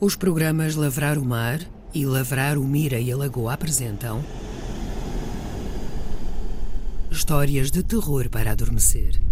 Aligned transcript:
Os 0.00 0.16
programas 0.16 0.74
Lavrar 0.74 1.18
o 1.18 1.24
Mar 1.24 1.60
e 1.94 2.04
Lavrar 2.04 2.58
o 2.58 2.64
Mira 2.64 2.98
e 2.98 3.12
a 3.12 3.16
Lagoa 3.16 3.54
apresentam 3.54 4.24
Histórias 7.10 7.70
de 7.70 7.82
terror 7.84 8.28
para 8.28 8.50
adormecer. 8.50 9.22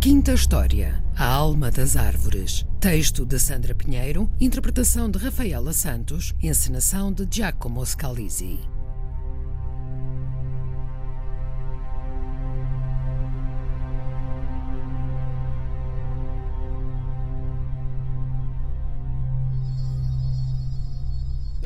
Quinta 0.00 0.32
história: 0.32 1.02
A 1.16 1.26
Alma 1.26 1.72
das 1.72 1.96
Árvores. 1.96 2.64
Texto 2.78 3.26
de 3.26 3.38
Sandra 3.38 3.74
Pinheiro, 3.74 4.30
interpretação 4.40 5.10
de 5.10 5.18
Rafaela 5.18 5.72
Santos, 5.72 6.32
encenação 6.40 7.12
de 7.12 7.26
Giacomo 7.28 7.84
Scalisi. 7.84 8.60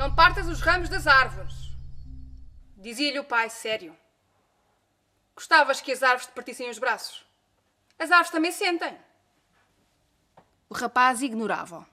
Não 0.05 0.15
partas 0.15 0.47
os 0.49 0.61
ramos 0.61 0.91
das 0.91 1.07
árvores. 1.07 1.55
Dizia-lhe 2.77 3.19
o 3.19 3.25
pai, 3.25 3.49
sério. 3.49 3.97
Gostavas 5.35 5.81
que 5.81 5.91
as 5.91 6.03
árvores 6.03 6.27
te 6.27 6.33
partissem 6.33 6.69
os 6.69 6.79
braços? 6.79 7.25
As 7.99 8.11
árvores 8.11 8.31
também 8.31 8.53
sentem. 8.53 8.99
O 10.69 10.75
rapaz 10.75 11.23
ignorava-o. 11.23 11.87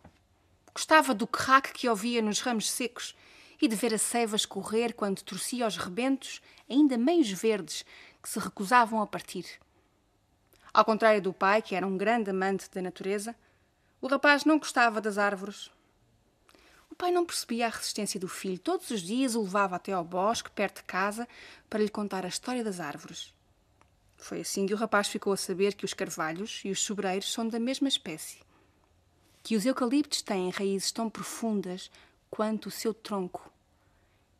Gostava 0.73 1.13
do 1.13 1.25
querraque 1.25 1.71
que 1.71 1.87
ouvia 1.87 2.21
nos 2.21 2.41
ramos 2.41 2.69
secos 2.69 3.15
e 3.61 3.67
de 3.69 3.77
ver 3.77 3.93
a 3.93 3.97
seiva 3.97 4.35
escorrer 4.35 4.93
quando 4.93 5.23
torcia 5.23 5.65
os 5.65 5.77
rebentos, 5.77 6.41
ainda 6.69 6.97
meios 6.97 7.31
verdes, 7.31 7.85
que 8.21 8.27
se 8.27 8.39
recusavam 8.39 9.01
a 9.01 9.07
partir. 9.07 9.45
Ao 10.73 10.83
contrário 10.83 11.21
do 11.21 11.31
pai, 11.31 11.61
que 11.61 11.75
era 11.75 11.87
um 11.87 11.97
grande 11.97 12.29
amante 12.29 12.69
da 12.71 12.81
natureza, 12.81 13.33
o 14.01 14.07
rapaz 14.07 14.43
não 14.43 14.59
gostava 14.59 14.99
das 14.99 15.17
árvores. 15.17 15.71
O 16.91 16.95
pai 16.95 17.09
não 17.09 17.25
percebia 17.25 17.67
a 17.67 17.69
resistência 17.69 18.19
do 18.19 18.27
filho. 18.27 18.59
Todos 18.59 18.91
os 18.91 19.01
dias 19.01 19.33
o 19.33 19.41
levava 19.41 19.77
até 19.77 19.93
ao 19.93 20.03
bosque, 20.03 20.51
perto 20.51 20.81
de 20.81 20.83
casa, 20.83 21.27
para 21.69 21.81
lhe 21.81 21.89
contar 21.89 22.25
a 22.25 22.27
história 22.29 22.63
das 22.63 22.81
árvores. 22.81 23.33
Foi 24.17 24.41
assim 24.41 24.67
que 24.67 24.73
o 24.73 24.77
rapaz 24.77 25.07
ficou 25.07 25.33
a 25.33 25.37
saber 25.37 25.73
que 25.73 25.85
os 25.85 25.93
carvalhos 25.93 26.61
e 26.65 26.69
os 26.69 26.81
sobreiros 26.81 27.31
são 27.31 27.47
da 27.47 27.59
mesma 27.59 27.87
espécie. 27.87 28.39
Que 29.41 29.55
os 29.55 29.65
eucaliptos 29.65 30.21
têm 30.21 30.51
raízes 30.51 30.91
tão 30.91 31.09
profundas 31.09 31.89
quanto 32.29 32.67
o 32.67 32.71
seu 32.71 32.93
tronco. 32.93 33.51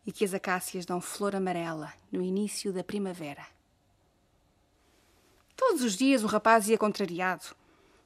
E 0.05 0.11
que 0.11 0.25
as 0.25 0.33
acácias 0.33 0.85
dão 0.85 0.99
flor 0.99 1.35
amarela 1.35 1.93
no 2.11 2.21
início 2.21 2.73
da 2.73 2.83
primavera. 2.83 3.47
Todos 5.55 5.83
os 5.83 5.95
dias 5.95 6.21
o 6.21 6.27
rapaz 6.27 6.67
ia 6.67 6.77
contrariado. 6.77 7.55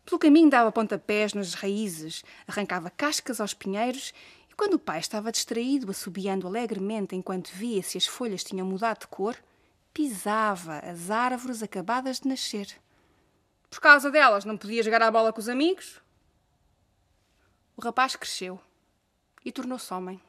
Pelo 0.06 0.20
caminho 0.20 0.50
dava 0.50 0.72
pontapés 0.72 1.34
nas 1.34 1.56
raízes, 1.56 2.24
arrancava 2.48 2.92
cascas 2.92 3.42
aos 3.42 3.56
pinheiros 3.56 4.14
e 4.50 4.54
quando 4.54 4.76
o 4.76 4.80
pai 4.80 5.00
estava 5.00 5.32
distraído, 5.32 5.90
assobiando 5.90 6.48
alegremente 6.48 7.16
enquanto 7.16 7.50
via 7.50 7.82
se 7.82 7.98
as 7.98 8.06
folhas 8.06 8.44
tinham 8.44 8.68
mudado 8.68 9.00
de 9.00 9.08
cor, 9.08 9.36
pisava 9.92 10.78
as 10.80 11.10
árvores 11.10 11.64
acabadas 11.64 12.20
de 12.20 12.28
nascer. 12.28 12.80
Por 13.70 13.82
causa 13.82 14.12
delas 14.12 14.46
não 14.46 14.58
podia 14.58 14.84
jogar 14.84 15.02
a 15.02 15.10
bola 15.10 15.34
com 15.34 15.40
os 15.40 15.50
amigos. 15.50 16.00
O 17.76 17.82
rapaz 17.82 18.16
cresceu 18.16 18.60
e 19.44 19.52
tornou-se 19.52 19.92
homem. 19.94 20.22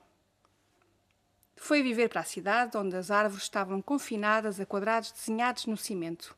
Foi 1.55 1.83
viver 1.83 2.09
para 2.09 2.21
a 2.21 2.25
cidade, 2.25 2.77
onde 2.77 2.97
as 2.97 3.11
árvores 3.11 3.45
estavam 3.45 3.81
confinadas 3.83 4.59
a 4.59 4.67
quadrados 4.67 5.13
desenhados 5.13 5.67
no 5.67 5.77
cimento. 5.77 6.37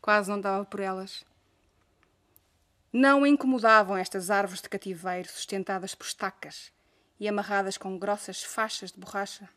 Quase 0.00 0.30
não 0.30 0.40
dava 0.40 0.64
por 0.64 0.80
elas. 0.80 1.24
Não 2.92 3.24
incomodavam 3.24 3.96
estas 3.96 4.30
árvores 4.30 4.60
de 4.60 4.68
cativeiro 4.68 5.28
sustentadas 5.28 5.94
por 5.94 6.06
estacas 6.06 6.72
e 7.20 7.28
amarradas 7.28 7.78
com 7.78 7.96
grossas 7.96 8.42
faixas 8.42 8.90
de 8.90 8.98
borracha. 8.98 9.48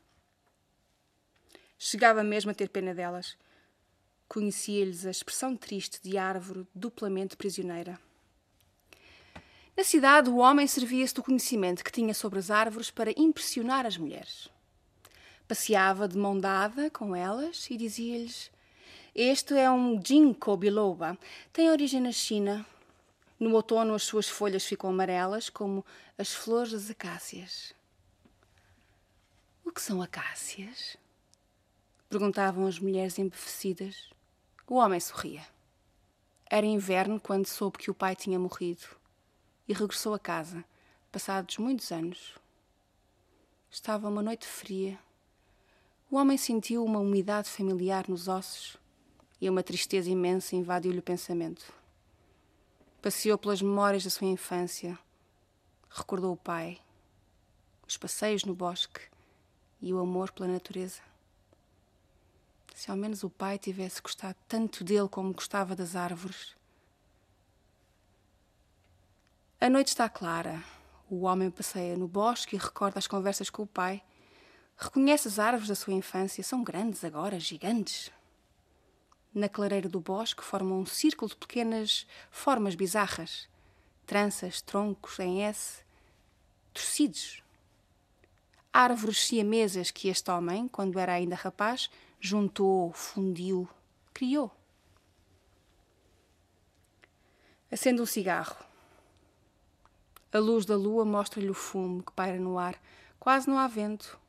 Chegava 1.79 2.23
mesmo 2.23 2.51
a 2.51 2.53
ter 2.53 2.69
pena 2.69 2.93
delas. 2.93 3.35
Conhecia-lhes 4.27 5.05
a 5.05 5.11
expressão 5.11 5.57
triste 5.57 5.99
de 6.03 6.15
árvore 6.15 6.67
duplamente 6.75 7.35
prisioneira. 7.35 7.99
Na 9.75 9.83
cidade, 9.83 10.29
o 10.29 10.37
homem 10.37 10.67
servia-se 10.67 11.15
do 11.15 11.23
conhecimento 11.23 11.83
que 11.83 11.91
tinha 11.91 12.13
sobre 12.13 12.37
as 12.37 12.51
árvores 12.51 12.91
para 12.91 13.11
impressionar 13.17 13.87
as 13.87 13.97
mulheres. 13.97 14.47
Passeava 15.47 16.07
de 16.07 16.17
mão 16.17 16.39
dada 16.39 16.91
com 16.91 17.15
elas 17.15 17.67
e 17.71 17.77
dizia-lhes: 17.77 18.51
Este 19.15 19.55
é 19.55 19.69
um 19.71 19.99
ginkgo 19.99 20.55
biloba. 20.55 21.17
Tem 21.51 21.71
origem 21.71 21.99
na 21.99 22.11
China. 22.11 22.63
No 23.39 23.53
outono, 23.53 23.93
as 23.93 24.03
suas 24.03 24.29
folhas 24.29 24.65
ficam 24.65 24.89
amarelas, 24.89 25.49
como 25.49 25.85
as 26.17 26.33
flores 26.33 26.71
das 26.71 26.89
acácias. 26.89 27.73
O 29.65 29.71
que 29.71 29.81
são 29.81 30.01
acácias? 30.01 30.97
Perguntavam 32.09 32.67
as 32.67 32.79
mulheres 32.79 33.17
embevecidas. 33.17 34.09
O 34.67 34.75
homem 34.75 34.99
sorria. 34.99 35.45
Era 36.49 36.65
inverno 36.65 37.19
quando 37.19 37.47
soube 37.47 37.79
que 37.79 37.89
o 37.89 37.93
pai 37.93 38.15
tinha 38.15 38.37
morrido 38.37 38.85
e 39.67 39.73
regressou 39.73 40.13
a 40.13 40.19
casa, 40.19 40.63
passados 41.11 41.57
muitos 41.57 41.91
anos. 41.91 42.35
Estava 43.71 44.07
uma 44.07 44.21
noite 44.21 44.45
fria. 44.45 44.99
O 46.11 46.17
homem 46.17 46.37
sentiu 46.37 46.85
uma 46.85 46.99
umidade 46.99 47.49
familiar 47.49 48.07
nos 48.07 48.27
ossos 48.27 48.77
e 49.41 49.49
uma 49.49 49.63
tristeza 49.63 50.09
imensa 50.09 50.55
invadiu-lhe 50.55 50.99
o 50.99 51.03
pensamento. 51.03 51.73
Passeou 53.03 53.37
pelas 53.37 53.61
memórias 53.61 54.05
da 54.05 54.09
sua 54.09 54.27
infância, 54.27 54.97
recordou 55.89 56.31
o 56.31 56.37
pai, 56.37 56.79
os 57.85 57.97
passeios 57.97 58.45
no 58.45 58.55
bosque 58.55 59.01
e 59.81 59.93
o 59.93 59.99
amor 59.99 60.31
pela 60.31 60.47
natureza. 60.47 61.01
Se 62.73 62.89
ao 62.89 62.95
menos 62.95 63.21
o 63.21 63.29
pai 63.29 63.59
tivesse 63.59 64.01
gostado 64.01 64.37
tanto 64.47 64.85
dele 64.85 65.09
como 65.09 65.33
gostava 65.33 65.75
das 65.75 65.97
árvores. 65.97 66.55
A 69.59 69.69
noite 69.69 69.89
está 69.89 70.07
clara. 70.07 70.63
O 71.09 71.23
homem 71.23 71.51
passeia 71.51 71.97
no 71.97 72.07
bosque 72.07 72.55
e 72.55 72.59
recorda 72.59 72.99
as 72.99 73.05
conversas 73.05 73.49
com 73.49 73.63
o 73.63 73.67
pai. 73.67 74.01
Reconhece 74.77 75.27
as 75.27 75.39
árvores 75.39 75.67
da 75.67 75.75
sua 75.75 75.91
infância. 75.91 76.41
São 76.41 76.63
grandes 76.63 77.03
agora, 77.03 77.37
gigantes. 77.37 78.09
Na 79.33 79.49
clareira 79.49 79.89
do 79.89 79.99
bosque 79.99 80.43
formam 80.43 80.79
um 80.79 80.85
círculo 80.85 81.29
de 81.29 81.35
pequenas 81.35 82.05
formas 82.29 82.75
bizarras. 82.75 83.49
Tranças, 84.05 84.61
troncos 84.61 85.17
em 85.19 85.41
S, 85.43 85.83
torcidos. 86.71 87.41
Árvores 88.71 89.19
siamesas 89.25 89.89
que 89.89 90.07
este 90.07 90.29
homem, 90.29 90.67
quando 90.67 90.99
era 90.99 91.13
ainda 91.13 91.35
rapaz, 91.35 91.89
juntou, 92.19 92.93
fundiu, 92.93 93.67
criou. 94.13 94.51
Acende 97.71 98.01
um 98.01 98.05
cigarro. 98.05 98.63
A 100.31 100.37
luz 100.37 100.63
da 100.63 100.75
lua 100.75 101.03
mostra-lhe 101.05 101.49
o 101.49 101.55
fumo 101.55 102.03
que 102.03 102.11
paira 102.11 102.39
no 102.39 102.59
ar. 102.59 102.79
Quase 103.19 103.47
não 103.47 103.57
há 103.57 103.67
vento. 103.67 104.19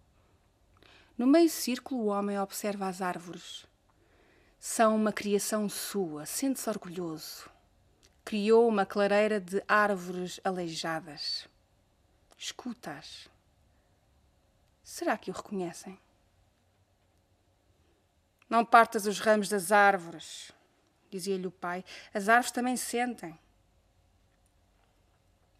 No 1.16 1.26
meio 1.26 1.50
círculo, 1.50 2.02
o 2.02 2.06
homem 2.06 2.38
observa 2.38 2.88
as 2.88 3.02
árvores. 3.02 3.66
São 4.66 4.96
uma 4.96 5.12
criação 5.12 5.68
sua, 5.68 6.24
sente-se 6.24 6.70
orgulhoso. 6.70 7.50
Criou 8.24 8.66
uma 8.66 8.86
clareira 8.86 9.38
de 9.38 9.62
árvores 9.68 10.40
aleijadas. 10.42 11.46
Escuta-as. 12.38 13.28
Será 14.82 15.18
que 15.18 15.30
o 15.30 15.34
reconhecem? 15.34 16.00
Não 18.48 18.64
partas 18.64 19.04
os 19.04 19.20
ramos 19.20 19.50
das 19.50 19.70
árvores, 19.70 20.50
dizia-lhe 21.10 21.46
o 21.46 21.50
pai. 21.50 21.84
As 22.14 22.30
árvores 22.30 22.50
também 22.50 22.78
sentem. 22.78 23.38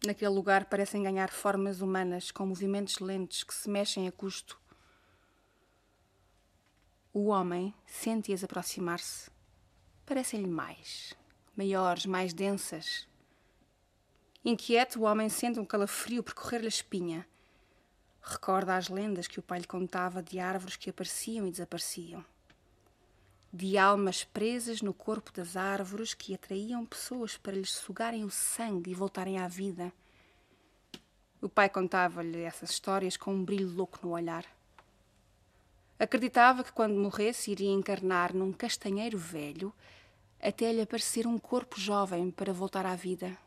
Naquele 0.03 0.31
lugar 0.31 0.65
parecem 0.65 1.03
ganhar 1.03 1.29
formas 1.29 1.79
humanas 1.79 2.31
com 2.31 2.47
movimentos 2.47 2.97
lentos 2.97 3.43
que 3.43 3.53
se 3.53 3.69
mexem 3.69 4.07
a 4.07 4.11
custo. 4.11 4.59
O 7.17 7.27
homem 7.27 7.73
sente-as 7.87 8.43
aproximar-se. 8.43 9.31
Parecem-lhe 10.05 10.49
mais, 10.49 11.13
maiores, 11.55 12.05
mais 12.05 12.33
densas. 12.33 13.07
Inquieto, 14.43 14.99
o 14.99 15.03
homem 15.03 15.29
sente 15.29 15.57
um 15.57 15.63
calafrio 15.63 16.21
percorrer-lhe 16.21 16.65
a 16.65 16.67
espinha. 16.67 17.25
Recorda 18.21 18.75
as 18.75 18.89
lendas 18.89 19.27
que 19.29 19.39
o 19.39 19.41
pai 19.41 19.59
lhe 19.59 19.65
contava 19.65 20.21
de 20.21 20.39
árvores 20.39 20.75
que 20.75 20.89
apareciam 20.89 21.47
e 21.47 21.51
desapareciam 21.51 22.25
de 23.53 23.77
almas 23.77 24.25
presas 24.25 24.81
no 24.81 24.93
corpo 24.93 25.31
das 25.31 25.55
árvores 25.55 26.13
que 26.13 26.35
atraíam 26.35 26.85
pessoas 26.85 27.37
para 27.37 27.53
lhes 27.55 27.71
sugarem 27.71 28.25
o 28.25 28.29
sangue 28.29 28.91
e 28.91 28.93
voltarem 28.93 29.37
à 29.37 29.47
vida. 29.47 29.93
O 31.41 31.47
pai 31.47 31.69
contava-lhe 31.69 32.41
essas 32.41 32.71
histórias 32.71 33.15
com 33.15 33.33
um 33.33 33.45
brilho 33.45 33.69
louco 33.69 33.99
no 34.03 34.11
olhar. 34.11 34.45
Acreditava 35.97 36.63
que 36.63 36.73
quando 36.73 36.99
morresse 36.99 37.51
iria 37.51 37.71
encarnar 37.71 38.33
num 38.33 38.51
castanheiro 38.51 39.17
velho, 39.17 39.73
até 40.41 40.71
lhe 40.71 40.81
aparecer 40.81 41.25
um 41.25 41.37
corpo 41.37 41.79
jovem 41.79 42.29
para 42.29 42.51
voltar 42.51 42.85
à 42.85 42.95
vida. 42.95 43.37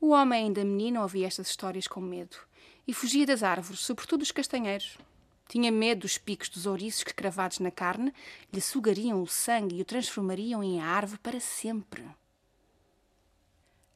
O 0.00 0.10
homem, 0.10 0.44
ainda 0.44 0.64
menino, 0.64 1.02
ouvia 1.02 1.26
estas 1.26 1.48
histórias 1.48 1.86
com 1.86 2.00
medo 2.00 2.36
e 2.86 2.94
fugia 2.94 3.26
das 3.26 3.42
árvores, 3.42 3.80
sobretudo 3.80 4.20
dos 4.20 4.30
castanheiros. 4.30 4.96
Tinha 5.48 5.70
medo 5.70 6.02
dos 6.02 6.18
picos 6.18 6.48
dos 6.48 6.66
ouriços 6.66 7.04
que, 7.04 7.14
cravados 7.14 7.58
na 7.58 7.70
carne, 7.70 8.12
lhe 8.52 8.60
sugariam 8.60 9.22
o 9.22 9.26
sangue 9.26 9.76
e 9.76 9.82
o 9.82 9.84
transformariam 9.84 10.62
em 10.62 10.80
árvore 10.80 11.20
para 11.20 11.40
sempre. 11.40 12.04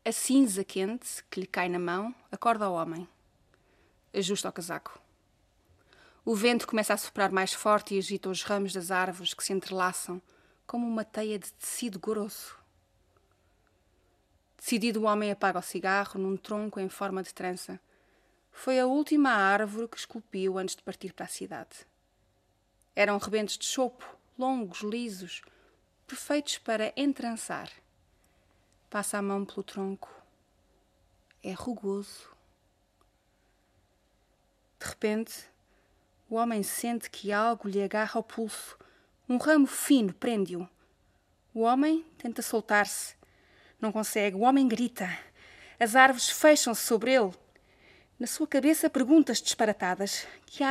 A 0.04 0.12
cinza 0.12 0.64
quente 0.64 1.25
que 1.31 1.40
lhe 1.40 1.46
cai 1.46 1.69
na 1.69 1.78
mão 1.78 2.14
acorda 2.31 2.69
o 2.69 2.75
homem. 2.75 3.06
Ajusta 4.12 4.48
o 4.48 4.52
casaco. 4.52 5.00
O 6.30 6.36
vento 6.36 6.64
começa 6.64 6.94
a 6.94 6.96
soprar 6.96 7.32
mais 7.32 7.52
forte 7.52 7.92
e 7.92 7.98
agita 7.98 8.28
os 8.28 8.44
ramos 8.44 8.72
das 8.72 8.92
árvores 8.92 9.34
que 9.34 9.42
se 9.42 9.52
entrelaçam 9.52 10.22
como 10.64 10.86
uma 10.86 11.04
teia 11.04 11.36
de 11.36 11.52
tecido 11.54 11.98
grosso. 11.98 12.56
Decidido, 14.56 15.00
o 15.00 15.06
homem 15.06 15.32
apaga 15.32 15.58
o 15.58 15.62
cigarro 15.62 16.20
num 16.20 16.36
tronco 16.36 16.78
em 16.78 16.88
forma 16.88 17.20
de 17.20 17.34
trança. 17.34 17.80
Foi 18.52 18.78
a 18.78 18.86
última 18.86 19.30
árvore 19.30 19.88
que 19.88 19.96
esculpiu 19.96 20.56
antes 20.56 20.76
de 20.76 20.84
partir 20.84 21.12
para 21.12 21.24
a 21.24 21.28
cidade. 21.28 21.84
Eram 22.94 23.18
rebentos 23.18 23.58
de 23.58 23.64
chopo, 23.64 24.06
longos, 24.38 24.82
lisos, 24.82 25.42
perfeitos 26.06 26.58
para 26.58 26.92
entrançar. 26.96 27.72
Passa 28.88 29.18
a 29.18 29.22
mão 29.22 29.44
pelo 29.44 29.64
tronco. 29.64 30.08
É 31.42 31.50
rugoso. 31.50 32.30
De 34.78 34.86
repente, 34.86 35.50
o 36.30 36.36
homem 36.36 36.62
sente 36.62 37.10
que 37.10 37.32
algo 37.32 37.68
lhe 37.68 37.82
agarra 37.82 38.12
ao 38.14 38.22
pulso. 38.22 38.78
Um 39.28 39.36
ramo 39.36 39.66
fino 39.66 40.14
prende-o. 40.14 40.66
O 41.52 41.62
homem 41.62 42.06
tenta 42.16 42.40
soltar-se. 42.40 43.16
Não 43.80 43.90
consegue. 43.90 44.36
O 44.36 44.42
homem 44.42 44.68
grita. 44.68 45.10
As 45.80 45.96
árvores 45.96 46.30
fecham-se 46.30 46.82
sobre 46.82 47.12
ele. 47.12 47.32
Na 48.16 48.28
sua 48.28 48.46
cabeça, 48.46 48.88
perguntas 48.88 49.42
disparatadas. 49.42 50.24
Que, 50.46 50.62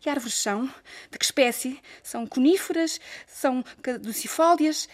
que 0.00 0.10
árvores 0.10 0.34
são? 0.34 0.66
De 1.10 1.18
que 1.18 1.24
espécie? 1.24 1.80
São 2.02 2.26
coníferas? 2.26 3.00
São 3.26 3.64
caducifólias? 3.80 4.86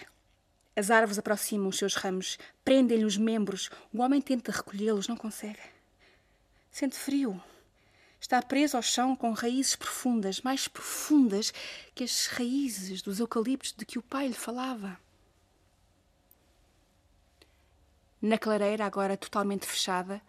As 0.77 0.91
árvores 0.91 1.19
aproximam 1.19 1.69
os 1.69 1.79
seus 1.79 1.97
ramos, 1.97 2.39
prendem-lhe 2.65 3.05
os 3.05 3.17
membros. 3.17 3.71
O 3.93 4.01
homem 4.01 4.23
tenta 4.23 4.53
recolhê-los, 4.53 5.09
não 5.09 5.17
consegue. 5.17 5.61
Sente 6.71 6.97
frio. 6.97 7.43
Está 8.23 8.41
preso 8.41 8.77
ao 8.77 8.83
chão 8.85 9.17
com 9.17 9.33
raízes 9.33 9.75
profundas, 9.75 10.41
mais 10.43 10.69
profundas 10.69 11.53
que 11.93 12.05
as 12.05 12.29
raízes 12.29 13.03
dos 13.03 13.19
eucaliptos 13.19 13.75
de 13.77 13.85
que 13.85 13.99
o 13.99 14.03
pai 14.03 14.29
lhe 14.29 14.33
falava. 14.33 14.97
Na 18.21 18.39
clareira, 18.39 18.87
agora 18.87 19.17
totalmente 19.17 19.67
fechada, 19.67 20.23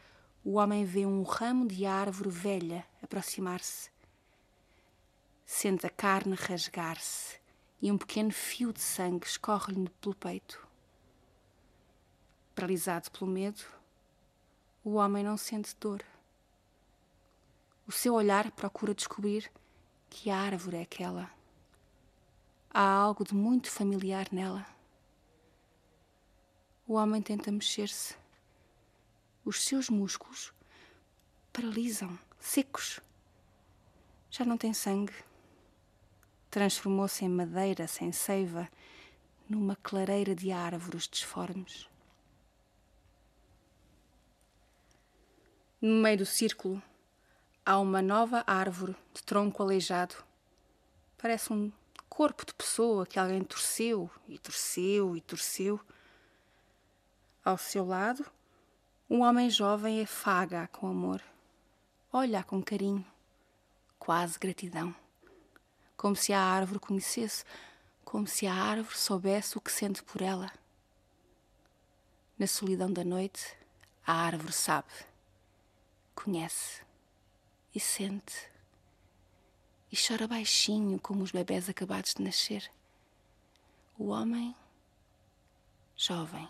o 0.43 0.53
homem 0.53 0.83
vê 0.83 1.05
um 1.05 1.21
ramo 1.21 1.67
de 1.67 1.85
árvore 1.85 2.31
velha 2.31 2.83
aproximar-se. 2.99 3.91
Sente 5.45 5.85
a 5.85 5.89
carne 5.91 6.33
rasgar-se 6.33 7.39
e 7.79 7.91
um 7.91 7.97
pequeno 7.97 8.31
fio 8.31 8.73
de 8.73 8.81
sangue 8.81 9.27
escorre-lhe 9.27 9.87
pelo 10.01 10.15
peito. 10.15 10.67
Paralisado 12.55 13.11
pelo 13.11 13.29
medo, 13.29 13.63
o 14.83 14.95
homem 14.95 15.23
não 15.23 15.37
sente 15.37 15.75
dor. 15.79 16.03
O 17.85 17.91
seu 17.91 18.13
olhar 18.13 18.49
procura 18.51 18.95
descobrir 18.95 19.51
que 20.09 20.29
árvore 20.29 20.77
é 20.77 20.81
aquela. 20.83 21.29
Há 22.69 22.81
algo 22.81 23.25
de 23.25 23.35
muito 23.35 23.69
familiar 23.69 24.29
nela. 24.31 24.65
O 26.87 26.93
homem 26.93 27.21
tenta 27.21 27.51
mexer-se 27.51 28.15
os 29.43 29.61
seus 29.61 29.89
músculos 29.89 30.53
paralisam, 31.51 32.17
secos. 32.39 33.01
Já 34.31 34.45
não 34.45 34.57
tem 34.57 34.73
sangue. 34.73 35.13
Transformou-se 36.49 37.25
em 37.25 37.29
madeira 37.29 37.85
sem 37.85 38.13
seiva, 38.13 38.69
numa 39.49 39.75
clareira 39.75 40.33
de 40.33 40.53
árvores 40.53 41.07
disformes. 41.07 41.89
No 45.81 46.01
meio 46.01 46.19
do 46.19 46.25
círculo 46.25 46.81
há 47.65 47.79
uma 47.79 48.01
nova 48.01 48.43
árvore 48.45 48.95
de 49.13 49.23
tronco 49.23 49.63
aleijado. 49.63 50.15
Parece 51.17 51.53
um 51.53 51.71
corpo 52.09 52.45
de 52.45 52.53
pessoa 52.53 53.05
que 53.05 53.17
alguém 53.17 53.43
torceu 53.43 54.09
e 54.27 54.37
torceu 54.37 55.15
e 55.15 55.21
torceu. 55.21 55.79
Ao 57.43 57.57
seu 57.57 57.85
lado, 57.85 58.25
um 59.09 59.21
homem 59.21 59.49
jovem 59.49 60.01
afaga 60.01 60.67
com 60.67 60.87
amor, 60.87 61.21
olha 62.11 62.43
com 62.43 62.61
carinho, 62.61 63.05
quase 63.99 64.39
gratidão, 64.39 64.95
como 65.97 66.15
se 66.15 66.33
a 66.33 66.41
árvore 66.41 66.79
conhecesse, 66.79 67.43
como 68.03 68.27
se 68.27 68.47
a 68.47 68.53
árvore 68.53 68.97
soubesse 68.97 69.57
o 69.57 69.61
que 69.61 69.71
sente 69.71 70.03
por 70.03 70.21
ela. 70.21 70.51
Na 72.37 72.47
solidão 72.47 72.91
da 72.91 73.03
noite, 73.03 73.55
a 74.05 74.13
árvore 74.13 74.53
sabe, 74.53 74.91
conhece 76.15 76.81
e 77.73 77.79
sente. 77.79 78.51
E 79.91 79.95
chora 79.95 80.27
baixinho 80.27 80.99
como 80.99 81.23
os 81.23 81.31
bebés 81.31 81.69
acabados 81.69 82.13
de 82.15 82.23
nascer. 82.23 82.71
O 83.97 84.07
homem, 84.07 84.55
jovem, 85.95 86.49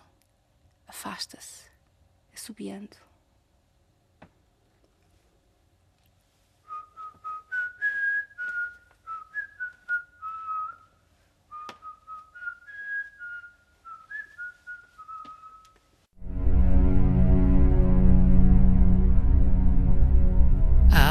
afasta-se 0.87 1.65
assobiando. 2.33 2.97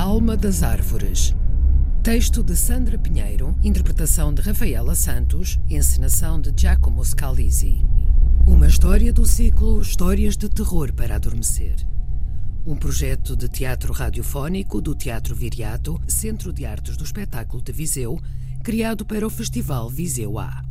Alma 0.02 0.36
das 0.36 0.64
Árvores. 0.64 1.32
Texto 2.02 2.42
de 2.42 2.56
Sandra 2.56 2.98
Pinheiro, 2.98 3.56
interpretação 3.62 4.34
de 4.34 4.42
Rafaela 4.42 4.96
Santos, 4.96 5.60
encenação 5.70 6.40
de 6.40 6.52
Giacomo 6.60 7.04
Scalisi. 7.04 7.84
Uma 8.44 8.66
história 8.66 9.12
do 9.12 9.24
ciclo 9.24 9.80
Histórias 9.80 10.36
de 10.36 10.48
Terror 10.48 10.92
para 10.92 11.14
Adormecer. 11.14 11.76
Um 12.66 12.74
projeto 12.74 13.36
de 13.36 13.48
teatro 13.48 13.92
radiofónico 13.92 14.82
do 14.82 14.92
Teatro 14.92 15.36
Viriato, 15.36 16.00
Centro 16.08 16.52
de 16.52 16.66
Artes 16.66 16.96
do 16.96 17.04
Espetáculo 17.04 17.62
de 17.62 17.70
Viseu, 17.70 18.20
criado 18.60 19.06
para 19.06 19.24
o 19.24 19.30
Festival 19.30 19.88
Viseu 19.88 20.36
A. 20.36 20.64